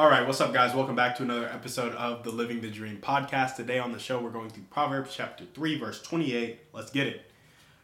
All 0.00 0.08
right, 0.08 0.26
what's 0.26 0.40
up, 0.40 0.54
guys? 0.54 0.74
Welcome 0.74 0.96
back 0.96 1.14
to 1.16 1.24
another 1.24 1.46
episode 1.46 1.92
of 1.92 2.24
the 2.24 2.30
Living 2.30 2.62
the 2.62 2.70
Dream 2.70 2.96
podcast. 3.02 3.56
Today 3.56 3.78
on 3.78 3.92
the 3.92 3.98
show, 3.98 4.18
we're 4.18 4.30
going 4.30 4.48
through 4.48 4.64
Proverbs 4.70 5.14
chapter 5.14 5.44
3, 5.52 5.78
verse 5.78 6.00
28. 6.00 6.58
Let's 6.72 6.90
get 6.90 7.06
it. 7.06 7.30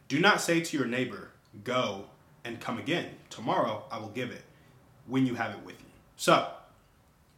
Do 0.07 0.19
not 0.19 0.41
say 0.41 0.61
to 0.61 0.77
your 0.77 0.87
neighbor, 0.87 1.29
Go 1.63 2.05
and 2.43 2.59
come 2.59 2.79
again. 2.79 3.09
Tomorrow 3.29 3.83
I 3.91 3.99
will 3.99 4.09
give 4.09 4.31
it 4.31 4.41
when 5.05 5.27
you 5.27 5.35
have 5.35 5.51
it 5.51 5.63
with 5.63 5.79
you. 5.79 5.85
So, 6.15 6.47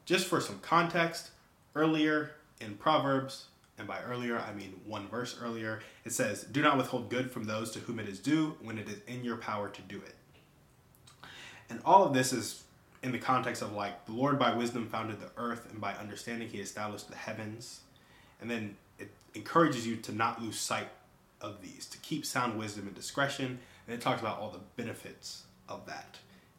just 0.06 0.28
for 0.28 0.40
some 0.40 0.60
context, 0.60 1.32
earlier 1.76 2.32
in 2.62 2.76
Proverbs, 2.76 3.48
and 3.78 3.86
by 3.86 4.00
earlier 4.04 4.40
I 4.40 4.54
mean 4.54 4.80
one 4.86 5.10
verse 5.10 5.38
earlier, 5.44 5.82
it 6.06 6.14
says, 6.14 6.44
Do 6.44 6.62
not 6.62 6.78
withhold 6.78 7.10
good 7.10 7.32
from 7.32 7.44
those 7.44 7.72
to 7.72 7.80
whom 7.80 8.00
it 8.00 8.08
is 8.08 8.20
due 8.20 8.56
when 8.62 8.78
it 8.78 8.88
is 8.88 9.02
in 9.08 9.26
your 9.26 9.36
power 9.36 9.68
to 9.68 9.82
do 9.82 9.98
it. 9.98 10.16
And 11.70 11.82
all 11.84 12.06
of 12.06 12.14
this 12.14 12.32
is 12.32 12.64
in 13.02 13.12
the 13.12 13.20
context 13.20 13.62
of 13.62 13.74
like 13.74 14.06
the 14.06 14.12
Lord 14.12 14.38
by 14.38 14.54
wisdom 14.54 14.88
founded 14.88 15.20
the 15.20 15.32
earth, 15.38 15.68
and 15.72 15.80
by 15.80 15.94
understanding 15.94 16.50
he 16.50 16.60
established 16.60 17.10
the 17.10 17.16
heavens. 17.16 17.82
And 18.42 18.50
then 18.50 18.76
it 18.98 19.12
encourages 19.34 19.88
you 19.88 19.98
to 19.98 20.12
not 20.12 20.42
lose 20.42 20.60
sight 20.60 20.90
of 21.42 21.62
these, 21.62 21.86
to 21.88 21.98
keep 22.00 22.26
sound 22.26 22.58
wisdom 22.58 22.88
and 22.88 22.96
discretion. 22.96 23.60
And 23.88 23.96
it 23.96 24.02
talks 24.02 24.22
about 24.22 24.40
all 24.40 24.50
the 24.50 24.60
benefits 24.82 25.44
of 25.68 25.86
that. 25.88 26.18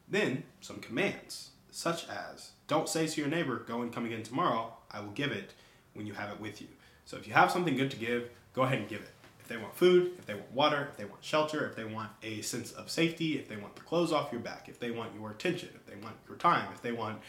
Then 0.09 0.45
some 0.61 0.81
commands, 0.81 1.51
such 1.71 2.09
as 2.09 2.51
don't 2.67 2.89
say 2.89 3.07
to 3.07 3.21
your 3.21 3.31
neighbor, 3.31 3.59
Go 3.67 3.83
and 3.83 3.93
come 3.93 4.07
again 4.07 4.23
tomorrow, 4.23 4.73
I 4.91 5.01
will 5.01 5.11
give 5.11 5.33
it 5.33 5.53
when 5.95 6.07
you 6.07 6.15
have 6.15 6.31
it 6.31 6.41
with 6.41 6.61
you. 6.61 6.69
So 7.05 7.17
if 7.17 7.27
you 7.27 7.35
have 7.35 7.51
something 7.51 7.77
good 7.77 7.91
to 7.91 7.97
give, 7.97 8.31
go 8.55 8.63
ahead 8.63 8.79
and 8.79 8.89
give 8.89 9.01
it 9.01 9.11
they 9.51 9.57
want 9.57 9.75
food, 9.75 10.13
if 10.17 10.27
they 10.27 10.35
want 10.35 10.53
water, 10.53 10.89
if 10.91 10.97
they 10.97 11.05
want 11.05 11.23
shelter, 11.23 11.67
if 11.67 11.75
they 11.75 11.85
want 11.85 12.09
a 12.23 12.41
sense 12.41 12.71
of 12.71 12.89
safety, 12.89 13.37
if 13.37 13.49
they 13.49 13.57
want 13.57 13.75
the 13.75 13.83
clothes 13.83 14.13
off 14.13 14.31
your 14.31 14.41
back, 14.41 14.69
if 14.69 14.79
they 14.79 14.93
want 14.93 15.13
your 15.15 15.31
attention, 15.33 15.69
if 15.75 15.85
they 15.87 16.01
want 16.01 16.15
your 16.29 16.37
time, 16.37 16.69
if 16.73 16.81
they 16.81 16.93
want 16.93 17.21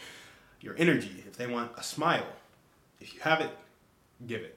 your 0.60 0.74
energy, 0.78 1.24
if 1.26 1.36
they 1.36 1.48
want 1.48 1.72
a 1.76 1.82
smile, 1.82 2.24
if 3.00 3.12
you 3.12 3.20
have 3.22 3.40
it, 3.40 3.50
give 4.24 4.40
it. 4.40 4.56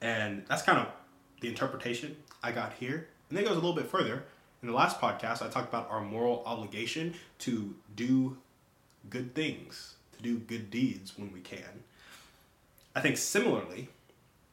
And 0.00 0.44
that's 0.48 0.62
kind 0.62 0.78
of 0.78 0.86
the 1.42 1.48
interpretation 1.48 2.16
I 2.42 2.52
got 2.52 2.72
here. 2.72 3.08
And 3.28 3.36
then 3.36 3.44
it 3.44 3.48
goes 3.48 3.56
a 3.56 3.60
little 3.60 3.76
bit 3.76 3.86
further. 3.86 4.24
In 4.62 4.68
the 4.68 4.74
last 4.74 4.98
podcast, 4.98 5.42
I 5.42 5.48
talked 5.48 5.68
about 5.68 5.90
our 5.90 6.00
moral 6.00 6.42
obligation 6.46 7.14
to 7.40 7.74
do 7.94 8.38
good 9.10 9.34
things, 9.34 9.96
to 10.16 10.22
do 10.22 10.38
good 10.38 10.70
deeds 10.70 11.18
when 11.18 11.30
we 11.32 11.40
can. 11.40 11.84
I 12.94 13.02
think 13.02 13.18
similarly, 13.18 13.88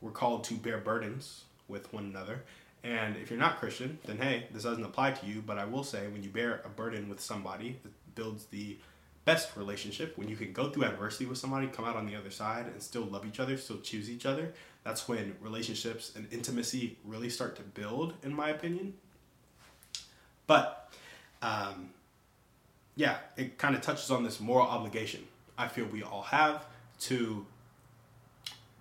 we're 0.01 0.11
called 0.11 0.43
to 0.45 0.55
bear 0.55 0.79
burdens 0.79 1.45
with 1.73 1.91
one 1.91 2.05
another. 2.05 2.43
And 2.85 3.17
if 3.17 3.29
you're 3.29 3.39
not 3.39 3.59
Christian, 3.59 3.97
then 4.05 4.17
hey, 4.17 4.47
this 4.51 4.63
doesn't 4.63 4.83
apply 4.83 5.11
to 5.11 5.25
you. 5.25 5.43
But 5.45 5.57
I 5.57 5.65
will 5.65 5.83
say, 5.83 6.07
when 6.07 6.23
you 6.23 6.29
bear 6.29 6.61
a 6.63 6.69
burden 6.69 7.09
with 7.09 7.19
somebody, 7.19 7.79
it 7.83 7.91
builds 8.15 8.45
the 8.45 8.77
best 9.25 9.57
relationship. 9.57 10.17
When 10.17 10.29
you 10.29 10.37
can 10.37 10.53
go 10.53 10.69
through 10.69 10.85
adversity 10.85 11.25
with 11.25 11.37
somebody, 11.37 11.67
come 11.67 11.83
out 11.83 11.97
on 11.97 12.05
the 12.05 12.15
other 12.15 12.31
side, 12.31 12.67
and 12.67 12.81
still 12.81 13.03
love 13.03 13.25
each 13.25 13.41
other, 13.41 13.57
still 13.57 13.79
choose 13.79 14.09
each 14.09 14.25
other, 14.25 14.53
that's 14.85 15.07
when 15.07 15.35
relationships 15.41 16.11
and 16.15 16.27
intimacy 16.31 16.97
really 17.03 17.29
start 17.29 17.55
to 17.57 17.61
build, 17.61 18.13
in 18.21 18.33
my 18.33 18.49
opinion. 18.49 18.93
But, 20.45 20.89
um, 21.41 21.89
yeah, 22.95 23.17
it 23.37 23.57
kind 23.57 23.75
of 23.75 23.81
touches 23.81 24.11
on 24.11 24.23
this 24.23 24.39
moral 24.39 24.67
obligation 24.67 25.25
I 25.57 25.67
feel 25.67 25.85
we 25.85 26.03
all 26.03 26.23
have 26.23 26.65
to 27.01 27.45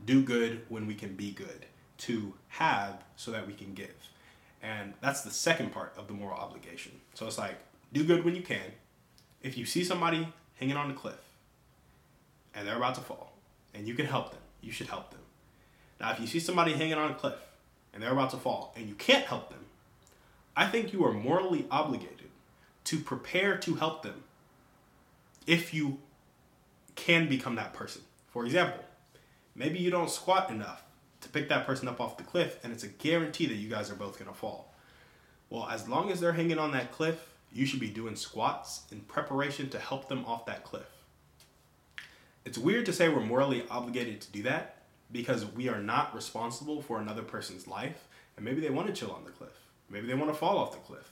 do 0.04 0.22
good 0.22 0.62
when 0.68 0.86
we 0.86 0.94
can 0.94 1.14
be 1.14 1.30
good 1.30 1.66
to 1.98 2.34
have 2.48 3.02
so 3.16 3.30
that 3.30 3.46
we 3.46 3.52
can 3.52 3.74
give. 3.74 3.94
And 4.62 4.94
that's 5.00 5.22
the 5.22 5.30
second 5.30 5.72
part 5.72 5.94
of 5.96 6.06
the 6.06 6.14
moral 6.14 6.38
obligation. 6.38 6.92
So 7.14 7.26
it's 7.26 7.38
like, 7.38 7.56
do 7.92 8.04
good 8.04 8.24
when 8.24 8.34
you 8.34 8.42
can. 8.42 8.72
If 9.42 9.58
you 9.58 9.66
see 9.66 9.84
somebody 9.84 10.28
hanging 10.58 10.76
on 10.76 10.90
a 10.90 10.94
cliff 10.94 11.20
and 12.54 12.66
they're 12.66 12.76
about 12.76 12.94
to 12.94 13.00
fall 13.00 13.32
and 13.74 13.86
you 13.86 13.94
can 13.94 14.06
help 14.06 14.30
them, 14.30 14.40
you 14.60 14.70
should 14.70 14.86
help 14.86 15.10
them. 15.10 15.20
Now, 16.00 16.12
if 16.12 16.20
you 16.20 16.26
see 16.26 16.40
somebody 16.40 16.72
hanging 16.72 16.94
on 16.94 17.10
a 17.10 17.14
cliff 17.14 17.38
and 17.92 18.02
they're 18.02 18.12
about 18.12 18.30
to 18.30 18.36
fall 18.36 18.72
and 18.76 18.88
you 18.88 18.94
can't 18.94 19.24
help 19.24 19.50
them, 19.50 19.64
I 20.56 20.66
think 20.66 20.92
you 20.92 21.04
are 21.04 21.12
morally 21.12 21.66
obligated 21.70 22.28
to 22.84 22.98
prepare 22.98 23.56
to 23.58 23.74
help 23.74 24.02
them 24.02 24.24
if 25.46 25.72
you 25.72 25.98
can 26.94 27.28
become 27.28 27.56
that 27.56 27.72
person. 27.72 28.02
For 28.32 28.44
example, 28.44 28.84
maybe 29.54 29.78
you 29.78 29.90
don't 29.90 30.10
squat 30.10 30.50
enough 30.50 30.82
to 31.22 31.28
pick 31.28 31.48
that 31.48 31.66
person 31.66 31.88
up 31.88 32.00
off 32.00 32.16
the 32.16 32.22
cliff, 32.22 32.58
and 32.62 32.72
it's 32.72 32.84
a 32.84 32.88
guarantee 32.88 33.46
that 33.46 33.54
you 33.54 33.68
guys 33.68 33.90
are 33.90 33.94
both 33.94 34.18
gonna 34.18 34.34
fall. 34.34 34.74
Well, 35.50 35.68
as 35.68 35.88
long 35.88 36.10
as 36.10 36.20
they're 36.20 36.32
hanging 36.32 36.58
on 36.58 36.72
that 36.72 36.92
cliff, 36.92 37.28
you 37.52 37.66
should 37.66 37.80
be 37.80 37.90
doing 37.90 38.16
squats 38.16 38.82
in 38.90 39.00
preparation 39.00 39.68
to 39.70 39.78
help 39.78 40.08
them 40.08 40.24
off 40.24 40.46
that 40.46 40.64
cliff. 40.64 40.86
It's 42.44 42.58
weird 42.58 42.86
to 42.86 42.92
say 42.92 43.08
we're 43.08 43.20
morally 43.20 43.64
obligated 43.70 44.20
to 44.22 44.32
do 44.32 44.42
that 44.44 44.82
because 45.10 45.44
we 45.44 45.68
are 45.68 45.80
not 45.80 46.14
responsible 46.14 46.82
for 46.82 47.00
another 47.00 47.22
person's 47.22 47.68
life, 47.68 48.08
and 48.36 48.44
maybe 48.44 48.60
they 48.60 48.70
want 48.70 48.88
to 48.88 48.92
chill 48.92 49.12
on 49.12 49.24
the 49.24 49.30
cliff. 49.30 49.52
Maybe 49.90 50.06
they 50.06 50.14
want 50.14 50.30
to 50.30 50.38
fall 50.38 50.58
off 50.58 50.72
the 50.72 50.78
cliff. 50.78 51.10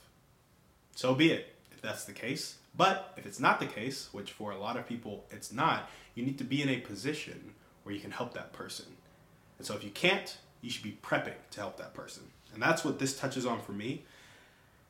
So 0.95 1.13
be 1.13 1.31
it, 1.31 1.55
if 1.71 1.81
that's 1.81 2.05
the 2.05 2.11
case. 2.11 2.57
But 2.75 3.13
if 3.17 3.25
it's 3.25 3.39
not 3.39 3.59
the 3.59 3.65
case, 3.65 4.09
which 4.11 4.31
for 4.31 4.51
a 4.51 4.57
lot 4.57 4.77
of 4.77 4.87
people 4.87 5.25
it's 5.29 5.51
not, 5.51 5.89
you 6.15 6.25
need 6.25 6.37
to 6.39 6.43
be 6.43 6.61
in 6.61 6.69
a 6.69 6.79
position 6.79 7.53
where 7.83 7.93
you 7.93 8.01
can 8.01 8.11
help 8.11 8.33
that 8.33 8.53
person. 8.53 8.85
And 9.61 9.65
so 9.67 9.75
if 9.75 9.83
you 9.83 9.91
can't, 9.91 10.37
you 10.63 10.71
should 10.71 10.81
be 10.81 10.97
prepping 11.03 11.35
to 11.51 11.59
help 11.59 11.77
that 11.77 11.93
person. 11.93 12.23
And 12.51 12.63
that's 12.63 12.83
what 12.83 12.97
this 12.97 13.15
touches 13.15 13.45
on 13.45 13.61
for 13.61 13.73
me. 13.73 14.05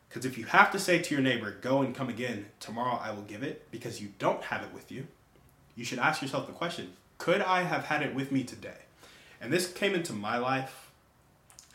Because 0.07 0.23
if 0.23 0.37
you 0.37 0.45
have 0.45 0.71
to 0.71 0.79
say 0.79 0.97
to 0.99 1.13
your 1.13 1.21
neighbor, 1.21 1.57
go 1.59 1.81
and 1.81 1.93
come 1.93 2.07
again, 2.07 2.45
tomorrow 2.61 2.97
I 3.03 3.11
will 3.11 3.23
give 3.23 3.43
it, 3.43 3.69
because 3.69 4.01
you 4.01 4.13
don't 4.17 4.41
have 4.43 4.63
it 4.63 4.73
with 4.73 4.89
you, 4.89 5.07
you 5.75 5.83
should 5.83 5.99
ask 5.99 6.21
yourself 6.21 6.47
the 6.47 6.53
question 6.53 6.93
could 7.17 7.41
I 7.41 7.63
have 7.63 7.83
had 7.83 8.01
it 8.01 8.15
with 8.15 8.31
me 8.31 8.45
today? 8.45 8.85
And 9.41 9.51
this 9.51 9.69
came 9.69 9.93
into 9.93 10.13
my 10.13 10.37
life, 10.37 10.89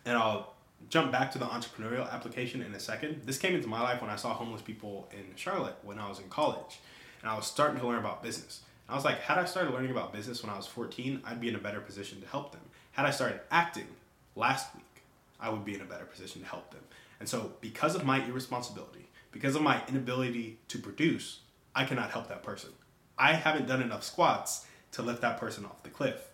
and 0.07 0.17
I'll 0.17 0.55
jump 0.89 1.13
back 1.13 1.31
to 1.33 1.39
the 1.39 1.45
entrepreneurial 1.45 2.11
application 2.11 2.63
in 2.63 2.75
a 2.75 2.81
second. 2.81 3.25
This 3.27 3.37
came 3.37 3.55
into 3.55 3.69
my 3.69 3.83
life 3.83 4.01
when 4.01 4.09
I 4.09 4.17
saw 4.17 4.33
homeless 4.33 4.63
people 4.63 5.07
in 5.13 5.37
Charlotte 5.37 5.77
when 5.83 5.99
I 5.99 6.09
was 6.09 6.19
in 6.19 6.31
college, 6.31 6.81
and 7.21 7.31
I 7.31 7.37
was 7.37 7.47
starting 7.47 7.78
to 7.78 7.87
learn 7.87 7.99
about 7.99 8.23
business. 8.23 8.63
I 8.89 8.95
was 8.95 9.05
like, 9.05 9.21
had 9.21 9.37
I 9.37 9.45
started 9.45 9.75
learning 9.75 9.91
about 9.91 10.15
business 10.15 10.43
when 10.43 10.51
I 10.51 10.57
was 10.57 10.67
14, 10.67 11.21
I'd 11.27 11.43
be 11.43 11.51
in 11.51 11.57
a 11.57 11.59
better 11.59 11.81
position 11.81 12.23
to 12.23 12.27
help 12.28 12.53
them. 12.53 12.63
Had 12.97 13.05
I 13.05 13.11
started 13.11 13.41
acting 13.51 13.89
last 14.37 14.75
week, 14.75 15.03
I 15.39 15.51
would 15.51 15.67
be 15.67 15.75
in 15.75 15.83
a 15.83 15.84
better 15.84 16.07
position 16.07 16.41
to 16.41 16.49
help 16.49 16.71
them. 16.71 16.81
And 17.21 17.29
so, 17.29 17.53
because 17.61 17.95
of 17.95 18.07
my 18.07 18.25
irresponsibility, 18.25 19.11
because 19.33 19.55
of 19.55 19.61
my 19.61 19.83
inability 19.87 20.61
to 20.69 20.79
produce, 20.79 21.41
I 21.75 21.84
cannot 21.84 22.11
help 22.11 22.29
that 22.29 22.43
person. 22.43 22.71
I 23.19 23.34
haven't 23.34 23.67
done 23.67 23.83
enough 23.83 24.03
squats 24.03 24.65
to 24.93 25.03
lift 25.03 25.21
that 25.21 25.37
person 25.37 25.67
off 25.67 25.83
the 25.83 25.91
cliff. 25.91 26.27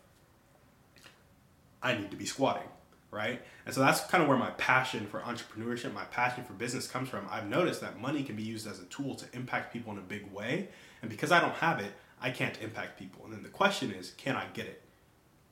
I 1.83 1.97
need 1.97 2.13
to 2.13 2.17
be 2.17 2.27
squatting, 2.27 2.69
right? 3.11 3.43
And 3.67 3.75
so 3.75 3.81
that's 3.81 4.03
kind 4.03 4.23
of 4.23 4.29
where 4.29 4.39
my 4.39 4.51
passion 4.51 5.09
for 5.09 5.19
entrepreneurship, 5.19 5.93
my 5.93 6.05
passion 6.05 6.45
for 6.45 6.53
business 6.53 6.87
comes 6.87 7.09
from. 7.09 7.27
I've 7.29 7.49
noticed 7.49 7.81
that 7.81 7.99
money 7.99 8.23
can 8.23 8.37
be 8.37 8.45
used 8.45 8.69
as 8.69 8.79
a 8.79 8.85
tool 8.85 9.17
to 9.17 9.27
impact 9.33 9.73
people 9.73 9.91
in 9.91 9.99
a 9.99 10.03
big 10.03 10.31
way. 10.31 10.69
And 11.01 11.11
because 11.11 11.33
I 11.33 11.41
don't 11.41 11.55
have 11.55 11.81
it, 11.81 11.91
I 12.21 12.31
can't 12.31 12.57
impact 12.63 13.01
people. 13.01 13.25
And 13.25 13.33
then 13.33 13.43
the 13.43 13.49
question 13.49 13.91
is, 13.91 14.13
can 14.13 14.37
I 14.37 14.45
get 14.55 14.67
it? 14.67 14.83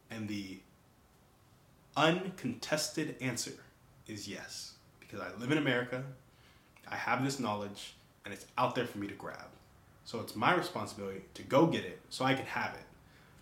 And 0.09 0.29
the 0.29 0.61
uncontested 1.97 3.17
answer 3.21 3.53
is 4.07 4.29
yes. 4.29 4.75
Because 5.01 5.21
I 5.21 5.29
live 5.41 5.51
in 5.53 5.59
America, 5.59 6.05
I 6.89 6.97
have 6.97 7.25
this 7.25 7.41
knowledge, 7.41 7.95
and 8.25 8.33
it's 8.35 8.47
out 8.59 8.75
there 8.75 8.87
for 8.87 8.99
me 8.99 9.07
to 9.09 9.15
grab. 9.15 9.47
So 10.05 10.21
it's 10.21 10.35
my 10.35 10.55
responsibility 10.55 11.23
to 11.35 11.43
go 11.43 11.67
get 11.67 11.85
it 11.85 12.01
so 12.11 12.25
I 12.25 12.35
can 12.35 12.47
have 12.47 12.75
it. 12.75 12.85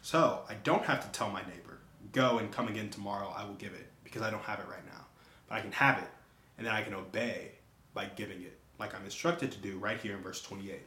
So 0.03 0.41
I 0.49 0.55
don't 0.65 0.85
have 0.85 1.03
to 1.05 1.19
tell 1.19 1.31
my 1.31 1.43
neighbor, 1.43 1.79
go 2.13 2.39
and 2.39 2.51
come 2.53 2.69
again 2.69 2.91
tomorrow, 2.91 3.35
I 3.37 3.45
will 3.45 3.55
give 3.55 3.73
it, 3.73 3.87
because 4.05 4.23
I 4.23 4.31
don't 4.31 4.43
have 4.43 4.59
it 4.61 4.67
right 4.71 4.85
now. 4.87 5.05
But 5.49 5.57
I 5.57 5.61
can 5.61 5.73
have 5.73 5.99
it, 5.99 6.09
and 6.57 6.67
then 6.67 6.75
I 6.75 6.83
can 6.83 6.95
obey 6.95 7.53
by 7.95 8.07
giving 8.17 8.43
it, 8.43 8.57
like 8.79 8.95
I'm 8.95 9.05
instructed 9.05 9.51
to 9.53 9.59
do 9.59 9.79
right 9.79 9.99
here 9.99 10.17
in 10.17 10.23
verse 10.23 10.43
28. 10.43 10.81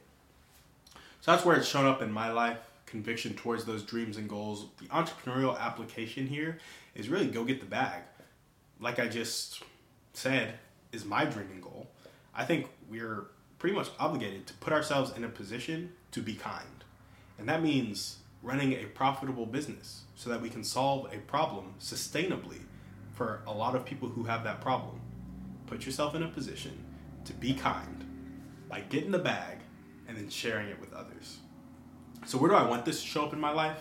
So 1.20 1.30
that's 1.30 1.44
where 1.44 1.56
it's 1.56 1.68
shown 1.68 1.86
up 1.86 2.02
in 2.02 2.10
my 2.10 2.32
life 2.32 2.58
conviction 2.92 3.32
towards 3.32 3.64
those 3.64 3.82
dreams 3.82 4.18
and 4.18 4.28
goals. 4.28 4.66
The 4.78 4.86
entrepreneurial 4.88 5.58
application 5.58 6.26
here 6.26 6.58
is 6.94 7.08
really 7.08 7.26
go 7.26 7.42
get 7.42 7.58
the 7.58 7.66
bag. 7.66 8.02
Like 8.78 8.98
I 8.98 9.08
just 9.08 9.62
said, 10.12 10.58
is 10.92 11.04
my 11.06 11.24
dream 11.24 11.48
and 11.50 11.62
goal. 11.62 11.88
I 12.34 12.44
think 12.44 12.68
we're 12.90 13.28
pretty 13.58 13.74
much 13.74 13.88
obligated 13.98 14.46
to 14.46 14.54
put 14.54 14.74
ourselves 14.74 15.16
in 15.16 15.24
a 15.24 15.28
position 15.28 15.92
to 16.10 16.20
be 16.20 16.34
kind. 16.34 16.84
And 17.38 17.48
that 17.48 17.62
means 17.62 18.18
running 18.42 18.74
a 18.74 18.84
profitable 18.84 19.46
business 19.46 20.02
so 20.14 20.28
that 20.28 20.42
we 20.42 20.50
can 20.50 20.62
solve 20.62 21.10
a 21.14 21.18
problem 21.18 21.74
sustainably 21.80 22.60
for 23.14 23.40
a 23.46 23.52
lot 23.52 23.74
of 23.74 23.86
people 23.86 24.08
who 24.10 24.24
have 24.24 24.44
that 24.44 24.60
problem. 24.60 25.00
Put 25.66 25.86
yourself 25.86 26.14
in 26.14 26.22
a 26.22 26.28
position 26.28 26.84
to 27.24 27.32
be 27.32 27.54
kind 27.54 28.04
by 28.68 28.80
getting 28.80 29.12
the 29.12 29.18
bag 29.18 29.58
and 30.06 30.14
then 30.14 30.28
sharing 30.28 30.68
it 30.68 30.78
with 30.78 30.92
others. 30.92 31.38
So, 32.24 32.38
where 32.38 32.50
do 32.50 32.56
I 32.56 32.68
want 32.68 32.84
this 32.84 33.02
to 33.02 33.06
show 33.06 33.24
up 33.24 33.32
in 33.32 33.40
my 33.40 33.50
life? 33.50 33.78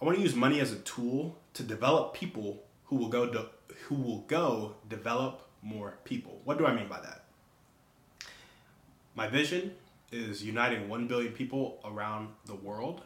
I 0.00 0.04
want 0.04 0.16
to 0.16 0.22
use 0.22 0.36
money 0.36 0.60
as 0.60 0.72
a 0.72 0.76
tool 0.76 1.36
to 1.54 1.64
develop 1.64 2.14
people 2.14 2.62
who 2.84 2.96
will 2.96 3.08
go 3.08 3.26
de- 3.26 3.48
who 3.86 3.96
will 3.96 4.20
go 4.20 4.76
develop 4.88 5.48
more 5.60 5.98
people. 6.04 6.40
What 6.44 6.58
do 6.58 6.66
I 6.66 6.74
mean 6.74 6.88
by 6.88 7.00
that? 7.00 7.24
My 9.16 9.26
vision 9.26 9.72
is 10.12 10.44
uniting 10.44 10.88
1 10.88 11.06
billion 11.08 11.32
people 11.32 11.80
around 11.84 12.28
the 12.46 12.54
world 12.54 13.02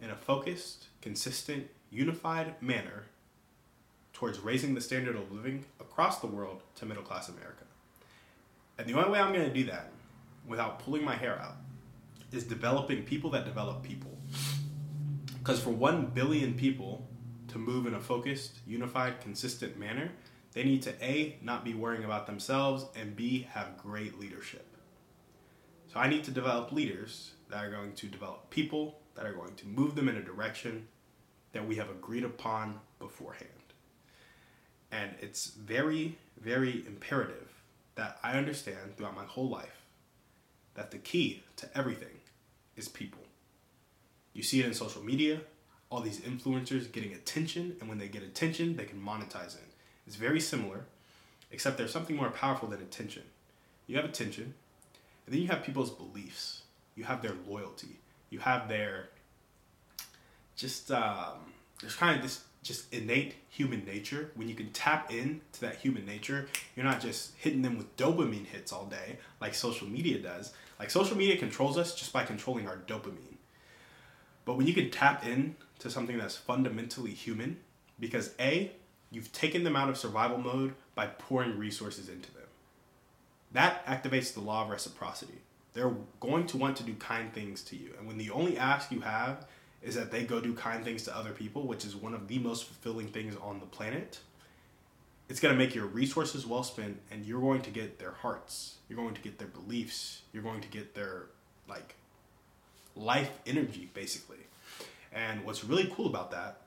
in 0.00 0.10
a 0.10 0.16
focused, 0.16 0.86
consistent, 1.02 1.66
unified 1.90 2.60
manner 2.62 3.04
towards 4.12 4.38
raising 4.38 4.74
the 4.74 4.80
standard 4.80 5.16
of 5.16 5.30
living 5.30 5.66
across 5.80 6.20
the 6.20 6.26
world 6.26 6.62
to 6.76 6.86
middle 6.86 7.02
class 7.02 7.28
America. 7.28 7.64
And 8.78 8.86
the 8.86 8.94
only 8.94 9.10
way 9.10 9.20
I'm 9.20 9.32
going 9.32 9.46
to 9.46 9.54
do 9.54 9.64
that 9.64 9.90
without 10.46 10.78
pulling 10.78 11.04
my 11.04 11.14
hair 11.14 11.38
out 11.38 11.56
is 12.32 12.44
developing 12.44 13.04
people 13.04 13.30
that 13.30 13.44
develop 13.44 13.82
people. 13.82 14.18
Because 15.38 15.60
for 15.60 15.70
1 15.70 16.06
billion 16.06 16.54
people 16.54 17.08
to 17.48 17.58
move 17.58 17.86
in 17.86 17.94
a 17.94 18.00
focused, 18.00 18.58
unified, 18.66 19.20
consistent 19.20 19.78
manner, 19.78 20.10
they 20.52 20.64
need 20.64 20.82
to 20.82 21.04
A, 21.04 21.38
not 21.42 21.64
be 21.64 21.74
worrying 21.74 22.04
about 22.04 22.26
themselves, 22.26 22.86
and 22.96 23.14
B, 23.14 23.46
have 23.50 23.76
great 23.76 24.18
leadership. 24.18 24.66
So 25.92 26.00
I 26.00 26.08
need 26.08 26.24
to 26.24 26.30
develop 26.30 26.72
leaders 26.72 27.32
that 27.50 27.64
are 27.64 27.70
going 27.70 27.92
to 27.92 28.06
develop 28.06 28.50
people, 28.50 28.98
that 29.14 29.24
are 29.24 29.32
going 29.32 29.54
to 29.54 29.66
move 29.66 29.94
them 29.94 30.08
in 30.08 30.16
a 30.16 30.22
direction 30.22 30.88
that 31.52 31.66
we 31.66 31.76
have 31.76 31.90
agreed 31.90 32.24
upon 32.24 32.80
beforehand. 32.98 33.50
And 34.90 35.12
it's 35.20 35.46
very, 35.48 36.18
very 36.40 36.84
imperative 36.86 37.62
that 37.94 38.18
I 38.22 38.32
understand 38.32 38.96
throughout 38.96 39.14
my 39.14 39.24
whole 39.24 39.48
life 39.48 39.75
that 40.76 40.90
the 40.90 40.98
key 40.98 41.42
to 41.56 41.68
everything 41.76 42.20
is 42.76 42.88
people. 42.88 43.22
You 44.32 44.42
see 44.42 44.60
it 44.60 44.66
in 44.66 44.74
social 44.74 45.02
media, 45.02 45.40
all 45.90 46.00
these 46.00 46.20
influencers 46.20 46.90
getting 46.90 47.12
attention, 47.12 47.76
and 47.80 47.88
when 47.88 47.98
they 47.98 48.08
get 48.08 48.22
attention, 48.22 48.76
they 48.76 48.84
can 48.84 49.00
monetize 49.00 49.56
it. 49.56 49.72
It's 50.06 50.16
very 50.16 50.40
similar, 50.40 50.84
except 51.50 51.78
there's 51.78 51.92
something 51.92 52.16
more 52.16 52.30
powerful 52.30 52.68
than 52.68 52.80
attention. 52.80 53.22
You 53.86 53.96
have 53.96 54.04
attention, 54.04 54.54
and 55.24 55.34
then 55.34 55.40
you 55.40 55.48
have 55.48 55.62
people's 55.62 55.90
beliefs, 55.90 56.62
you 56.94 57.04
have 57.04 57.22
their 57.22 57.34
loyalty, 57.48 57.98
you 58.30 58.38
have 58.40 58.68
their 58.68 59.08
just 60.56 60.90
um, 60.90 61.52
there's 61.80 61.94
kind 61.94 62.16
of 62.16 62.22
this 62.22 62.44
just 62.62 62.92
innate 62.92 63.34
human 63.48 63.84
nature 63.84 64.32
when 64.34 64.48
you 64.48 64.54
can 64.54 64.70
tap 64.72 65.12
into 65.12 65.60
that 65.60 65.76
human 65.76 66.04
nature 66.04 66.48
you're 66.74 66.84
not 66.84 67.00
just 67.00 67.32
hitting 67.36 67.62
them 67.62 67.78
with 67.78 67.96
dopamine 67.96 68.44
hits 68.44 68.72
all 68.72 68.86
day 68.86 69.18
like 69.40 69.54
social 69.54 69.86
media 69.86 70.18
does 70.18 70.52
like 70.78 70.90
social 70.90 71.16
media 71.16 71.36
controls 71.36 71.78
us 71.78 71.94
just 71.94 72.12
by 72.12 72.24
controlling 72.24 72.68
our 72.68 72.76
dopamine. 72.76 73.36
But 74.44 74.56
when 74.56 74.66
you 74.66 74.74
can 74.74 74.90
tap 74.90 75.26
in 75.26 75.56
to 75.80 75.90
something 75.90 76.18
that's 76.18 76.36
fundamentally 76.36 77.12
human 77.12 77.58
because 77.98 78.32
a 78.38 78.72
you've 79.10 79.32
taken 79.32 79.64
them 79.64 79.76
out 79.76 79.88
of 79.88 79.96
survival 79.96 80.38
mode 80.38 80.74
by 80.94 81.06
pouring 81.06 81.58
resources 81.58 82.08
into 82.08 82.32
them. 82.32 82.42
That 83.52 83.86
activates 83.86 84.34
the 84.34 84.40
law 84.40 84.64
of 84.64 84.70
reciprocity. 84.70 85.40
They're 85.72 85.94
going 86.20 86.46
to 86.48 86.56
want 86.56 86.76
to 86.78 86.82
do 86.82 86.94
kind 86.94 87.32
things 87.32 87.62
to 87.64 87.76
you. 87.76 87.94
And 87.98 88.06
when 88.06 88.18
the 88.18 88.30
only 88.30 88.56
ask 88.58 88.90
you 88.90 89.00
have 89.00 89.46
is 89.82 89.94
that 89.94 90.10
they 90.10 90.24
go 90.24 90.40
do 90.40 90.54
kind 90.54 90.84
things 90.84 91.04
to 91.04 91.16
other 91.16 91.30
people, 91.30 91.66
which 91.66 91.84
is 91.84 91.94
one 91.94 92.14
of 92.14 92.28
the 92.28 92.38
most 92.38 92.64
fulfilling 92.64 93.08
things 93.08 93.36
on 93.42 93.60
the 93.60 93.66
planet. 93.66 94.18
It's 95.28 95.40
going 95.40 95.54
to 95.54 95.58
make 95.58 95.74
your 95.74 95.86
resources 95.86 96.46
well 96.46 96.62
spent, 96.62 97.00
and 97.10 97.26
you're 97.26 97.40
going 97.40 97.62
to 97.62 97.70
get 97.70 97.98
their 97.98 98.12
hearts. 98.12 98.76
You're 98.88 98.98
going 98.98 99.14
to 99.14 99.20
get 99.20 99.38
their 99.38 99.48
beliefs. 99.48 100.22
You're 100.32 100.42
going 100.42 100.60
to 100.60 100.68
get 100.68 100.94
their 100.94 101.26
like 101.68 101.96
life 102.94 103.30
energy, 103.46 103.90
basically. 103.92 104.38
And 105.12 105.44
what's 105.44 105.64
really 105.64 105.90
cool 105.94 106.06
about 106.06 106.30
that 106.30 106.58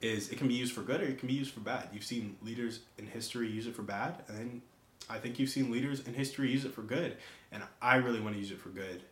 is 0.00 0.30
it 0.30 0.38
can 0.38 0.48
be 0.48 0.54
used 0.54 0.72
for 0.72 0.82
good 0.82 1.00
or 1.00 1.04
it 1.04 1.18
can 1.18 1.28
be 1.28 1.34
used 1.34 1.52
for 1.52 1.60
bad. 1.60 1.88
You've 1.92 2.02
seen 2.02 2.36
leaders 2.42 2.80
in 2.98 3.06
history 3.06 3.48
use 3.48 3.68
it 3.68 3.76
for 3.76 3.82
bad, 3.82 4.22
and 4.28 4.60
I 5.08 5.18
think 5.18 5.38
you've 5.38 5.50
seen 5.50 5.70
leaders 5.70 6.00
in 6.06 6.14
history 6.14 6.50
use 6.50 6.64
it 6.64 6.74
for 6.74 6.82
good. 6.82 7.16
And 7.52 7.62
I 7.80 7.96
really 7.96 8.20
want 8.20 8.34
to 8.34 8.40
use 8.40 8.50
it 8.50 8.58
for 8.58 8.70
good. 8.70 9.02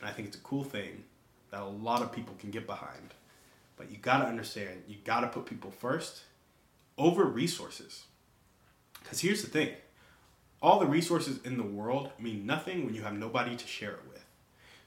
And 0.00 0.08
I 0.08 0.12
think 0.12 0.28
it's 0.28 0.36
a 0.36 0.40
cool 0.40 0.64
thing 0.64 1.04
that 1.50 1.60
a 1.60 1.64
lot 1.64 2.02
of 2.02 2.12
people 2.12 2.34
can 2.38 2.50
get 2.50 2.66
behind. 2.66 3.14
But 3.76 3.90
you 3.90 3.96
got 3.98 4.18
to 4.18 4.26
understand, 4.26 4.84
you 4.86 4.96
got 5.04 5.20
to 5.20 5.28
put 5.28 5.46
people 5.46 5.70
first 5.70 6.22
over 7.00 7.24
resources. 7.24 8.04
Because 9.02 9.20
here's 9.20 9.42
the 9.42 9.50
thing 9.50 9.70
all 10.62 10.78
the 10.78 10.86
resources 10.86 11.40
in 11.42 11.56
the 11.56 11.64
world 11.64 12.10
mean 12.20 12.44
nothing 12.44 12.84
when 12.84 12.94
you 12.94 13.02
have 13.02 13.14
nobody 13.14 13.56
to 13.56 13.66
share 13.66 13.92
it 13.92 14.02
with. 14.12 14.24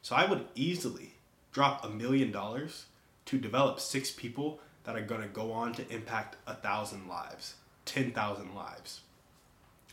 So 0.04 0.16
I 0.16 0.26
would 0.26 0.46
easily 0.54 1.16
drop 1.52 1.84
a 1.84 1.90
million 1.90 2.32
dollars 2.32 2.86
to 3.26 3.40
develop 3.40 3.80
six 3.80 4.12
people 4.12 4.60
that 4.84 4.96
are 4.96 5.02
going 5.02 5.22
to 5.22 5.28
go 5.28 5.52
on 5.52 5.74
to 5.74 5.90
impact 5.90 6.36
a 6.46 6.54
thousand 6.54 7.08
lives, 7.08 7.56
10,000 7.86 8.54
lives. 8.54 9.02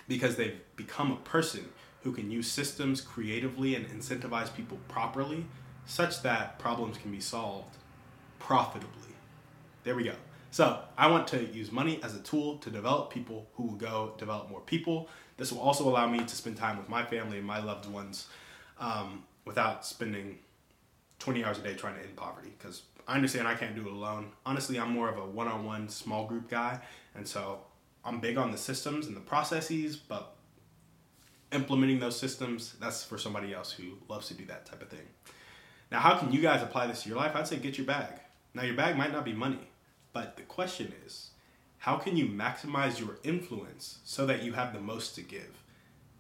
Because 0.07 0.37
they've 0.37 0.61
become 0.77 1.13
a 1.13 1.17
person 1.17 1.69
who 2.03 2.13
can 2.13 2.31
use 2.31 2.51
systems 2.51 3.01
creatively 3.01 3.75
and 3.75 3.87
incentivize 3.89 4.55
people 4.55 4.79
properly 4.89 5.47
such 5.87 6.23
that 6.23 6.59
problems 6.59 6.99
can 6.99 7.11
be 7.11 7.21
solved 7.21 7.77
profitably. 8.39 9.15
There 9.85 9.95
we 9.95 10.05
go. 10.05 10.15
So, 10.53 10.81
I 10.99 11.07
want 11.09 11.29
to 11.29 11.45
use 11.47 11.71
money 11.71 12.01
as 12.03 12.17
a 12.17 12.21
tool 12.21 12.59
to 12.59 12.71
develop 12.71 13.11
people 13.11 13.49
who 13.55 13.65
will 13.65 13.77
go 13.77 14.15
develop 14.19 14.51
more 14.51 14.61
people. 14.61 15.09
This 15.37 15.53
will 15.53 15.61
also 15.61 15.89
allow 15.89 16.09
me 16.09 16.19
to 16.19 16.37
spend 16.37 16.57
time 16.57 16.77
with 16.77 16.89
my 16.89 17.05
family 17.05 17.39
and 17.39 17.47
my 17.47 17.63
loved 17.63 17.87
ones 17.89 18.27
um, 18.79 19.23
without 19.45 19.87
spending 19.87 20.39
20 21.21 21.45
hours 21.45 21.59
a 21.59 21.63
day 21.63 21.75
trying 21.75 21.95
to 21.95 22.01
end 22.01 22.17
poverty 22.17 22.53
because 22.59 22.83
I 23.07 23.15
understand 23.15 23.47
I 23.47 23.55
can't 23.55 23.75
do 23.75 23.83
it 23.83 23.93
alone. 23.93 24.33
Honestly, 24.45 24.79
I'm 24.79 24.91
more 24.91 25.09
of 25.09 25.19
a 25.19 25.25
one 25.25 25.47
on 25.49 25.65
one 25.65 25.89
small 25.89 26.27
group 26.27 26.51
guy, 26.51 26.81
and 27.15 27.27
so 27.27 27.61
I'm 28.05 28.21
big 28.21 28.37
on 28.37 28.51
the 28.51 28.59
systems 28.59 29.07
and 29.07 29.17
the 29.17 29.21
processes, 29.21 29.97
but 29.97 30.37
implementing 31.53 32.01
those 32.01 32.19
systems, 32.19 32.75
that's 32.81 33.05
for 33.05 33.19
somebody 33.19 33.53
else 33.55 33.73
who 33.73 33.99
loves 34.09 34.29
to 34.29 34.35
do 34.35 34.45
that 34.47 34.67
type 34.67 34.83
of 34.83 34.89
thing. 34.89 35.07
Now, 35.91 36.01
how 36.01 36.17
can 36.17 36.33
you 36.33 36.41
guys 36.41 36.63
apply 36.63 36.87
this 36.87 37.03
to 37.03 37.09
your 37.09 37.19
life? 37.19 37.35
I'd 37.35 37.47
say 37.47 37.57
get 37.57 37.77
your 37.77 37.87
bag. 37.87 38.21
Now, 38.55 38.63
your 38.63 38.77
bag 38.77 38.97
might 38.97 39.13
not 39.13 39.25
be 39.25 39.33
money, 39.33 39.59
but 40.13 40.37
the 40.37 40.43
question 40.43 40.93
is, 41.07 41.31
how 41.79 41.97
can 41.97 42.17
you 42.17 42.27
maximize 42.27 43.01
your 43.01 43.19
influence 43.23 44.01
so 44.05 44.27
that 44.27 44.43
you 44.43 44.53
have 44.53 44.73
the 44.73 44.81
most 44.81 45.15
to 45.15 45.23
give? 45.23 45.63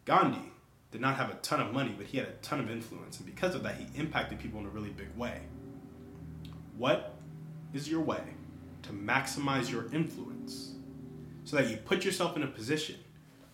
Gandhi 0.04 0.52
did 0.90 1.00
not 1.00 1.16
have 1.16 1.30
a 1.30 1.35
ton 1.35 1.61
of 1.61 1.73
money, 1.73 1.94
but 1.97 2.06
he 2.06 2.18
had 2.18 2.28
a 2.28 2.32
ton 2.42 2.61
of 2.61 2.70
influence, 2.70 3.18
and 3.18 3.26
because 3.26 3.54
of 3.54 3.62
that, 3.62 3.76
he 3.76 3.87
impacted 3.99 4.38
people 4.38 4.61
in 4.61 4.66
a 4.66 4.70
really 4.70 4.90
big 4.90 5.14
way. 5.16 5.40
What 6.76 7.14
is 7.73 7.88
your 7.88 8.00
way 8.00 8.23
to 8.82 8.90
maximize 8.90 9.70
your 9.70 9.92
influence 9.92 10.73
so 11.44 11.56
that 11.56 11.68
you 11.68 11.76
put 11.76 12.04
yourself 12.04 12.37
in 12.37 12.42
a 12.42 12.47
position 12.47 12.97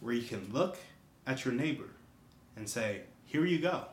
where 0.01 0.15
you 0.15 0.23
can 0.23 0.49
look 0.53 0.79
at 1.27 1.45
your 1.45 1.55
neighbor 1.55 1.91
and 2.57 2.69
say, 2.69 3.03
Here 3.25 3.45
you 3.45 3.59
go 3.59 3.85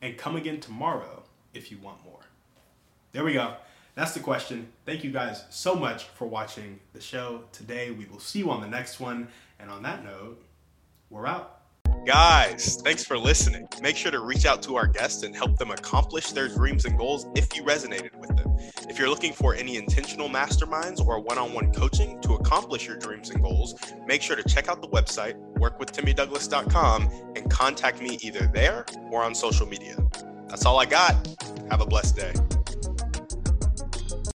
and 0.00 0.16
come 0.16 0.36
again 0.36 0.60
tomorrow 0.60 1.24
if 1.52 1.70
you 1.70 1.78
want 1.78 2.04
more. 2.04 2.20
There 3.12 3.24
we 3.24 3.32
go. 3.32 3.56
That's 3.98 4.14
the 4.14 4.20
question. 4.20 4.68
Thank 4.86 5.02
you 5.02 5.10
guys 5.10 5.42
so 5.50 5.74
much 5.74 6.04
for 6.04 6.28
watching 6.28 6.78
the 6.92 7.00
show 7.00 7.42
today. 7.50 7.90
We 7.90 8.04
will 8.04 8.20
see 8.20 8.38
you 8.38 8.48
on 8.52 8.60
the 8.60 8.68
next 8.68 9.00
one. 9.00 9.26
And 9.58 9.72
on 9.72 9.82
that 9.82 10.04
note, 10.04 10.40
we're 11.10 11.26
out. 11.26 11.62
Guys, 12.06 12.80
thanks 12.84 13.04
for 13.04 13.18
listening. 13.18 13.66
Make 13.82 13.96
sure 13.96 14.12
to 14.12 14.20
reach 14.20 14.46
out 14.46 14.62
to 14.62 14.76
our 14.76 14.86
guests 14.86 15.24
and 15.24 15.34
help 15.34 15.58
them 15.58 15.72
accomplish 15.72 16.30
their 16.30 16.46
dreams 16.46 16.84
and 16.84 16.96
goals 16.96 17.26
if 17.34 17.56
you 17.56 17.64
resonated 17.64 18.14
with 18.14 18.36
them. 18.36 18.56
If 18.88 19.00
you're 19.00 19.08
looking 19.08 19.32
for 19.32 19.56
any 19.56 19.74
intentional 19.74 20.28
masterminds 20.28 21.04
or 21.04 21.18
one 21.18 21.36
on 21.36 21.52
one 21.52 21.72
coaching 21.72 22.20
to 22.20 22.34
accomplish 22.34 22.86
your 22.86 22.98
dreams 22.98 23.30
and 23.30 23.42
goals, 23.42 23.74
make 24.06 24.22
sure 24.22 24.36
to 24.36 24.44
check 24.44 24.68
out 24.68 24.80
the 24.80 24.88
website, 24.90 25.34
workwithtimmydouglas.com, 25.54 27.32
and 27.34 27.50
contact 27.50 28.00
me 28.00 28.16
either 28.22 28.48
there 28.54 28.86
or 29.10 29.24
on 29.24 29.34
social 29.34 29.66
media. 29.66 29.96
That's 30.46 30.64
all 30.64 30.78
I 30.78 30.86
got. 30.86 31.36
Have 31.68 31.80
a 31.80 31.86
blessed 31.86 32.14
day. 32.14 32.32